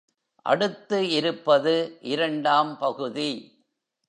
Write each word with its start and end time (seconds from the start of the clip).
அடுத்து 0.45 1.09
இருப்பது 1.09 1.97
இரண்டாம் 2.01 2.77
பகுதி. 2.77 3.31